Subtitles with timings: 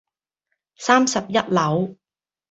[0.77, 1.95] 三十一樓